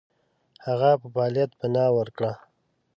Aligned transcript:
هغه 0.65 0.89
په 1.01 1.07
فعالیت 1.13 1.51
بناء 1.59 1.89
وکړه. 1.97 2.31